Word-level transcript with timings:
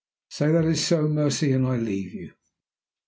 Say 0.31 0.51
that 0.51 0.65
it 0.65 0.71
is 0.71 0.83
so, 0.87 1.07
Mercy, 1.07 1.51
and 1.51 1.67
I 1.67 1.75
leave 1.77 2.11
you." 2.11 2.33